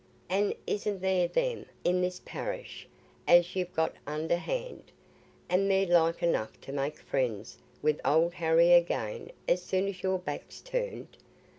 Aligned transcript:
An' 0.31 0.55
isn't 0.65 1.01
there 1.01 1.27
them 1.27 1.67
i' 1.85 1.91
this 1.91 2.21
parish 2.25 2.87
as 3.27 3.55
you've 3.55 3.71
got 3.75 3.93
under 4.07 4.35
hand, 4.35 4.91
and 5.47 5.69
they're 5.69 5.85
like 5.85 6.23
enough 6.23 6.59
to 6.61 6.71
make 6.71 6.97
friends 6.97 7.59
wi' 7.83 7.97
Old 8.03 8.33
Harry 8.33 8.71
again 8.73 9.29
as 9.47 9.61
soon 9.61 9.87
as 9.87 10.01
your 10.01 10.17
back's 10.17 10.59
turned? 10.59 11.17